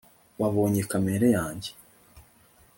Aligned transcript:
wabonye 0.41 0.81
kamera 0.91 1.25
yanjye 1.35 1.71